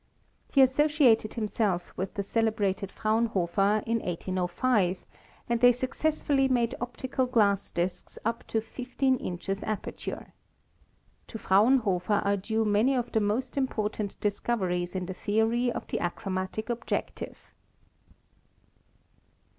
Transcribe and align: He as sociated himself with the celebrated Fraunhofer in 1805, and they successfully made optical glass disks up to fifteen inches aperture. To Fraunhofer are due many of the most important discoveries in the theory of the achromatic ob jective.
He 0.51 0.63
as 0.63 0.73
sociated 0.73 1.35
himself 1.35 1.93
with 1.95 2.15
the 2.15 2.23
celebrated 2.23 2.91
Fraunhofer 2.91 3.83
in 3.85 3.99
1805, 3.99 5.05
and 5.47 5.59
they 5.61 5.71
successfully 5.71 6.47
made 6.47 6.73
optical 6.81 7.27
glass 7.27 7.69
disks 7.69 8.17
up 8.25 8.43
to 8.47 8.61
fifteen 8.61 9.15
inches 9.17 9.61
aperture. 9.61 10.33
To 11.27 11.37
Fraunhofer 11.37 12.23
are 12.25 12.35
due 12.35 12.65
many 12.65 12.95
of 12.95 13.11
the 13.11 13.19
most 13.21 13.55
important 13.57 14.19
discoveries 14.19 14.95
in 14.95 15.05
the 15.05 15.13
theory 15.13 15.71
of 15.71 15.85
the 15.85 15.99
achromatic 15.99 16.71
ob 16.71 16.83
jective. 16.87 17.35